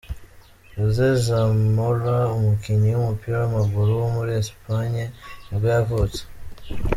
[0.77, 5.03] José Zamora, umukinnyi w’umupira w’amaguru wo muri Espagne
[5.45, 6.21] nibwo yavutse.